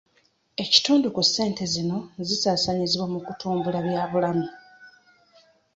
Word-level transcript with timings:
Ekitundu 0.63 1.07
ku 1.15 1.21
ssente 1.27 1.63
zino 1.73 1.97
zisaasaanyizibwa 2.27 3.05
mu 3.13 3.19
kutumbula 3.25 3.79
byabulamu. 3.85 4.47